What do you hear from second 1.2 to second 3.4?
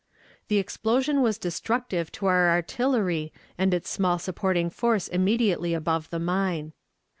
was destructive to our artillery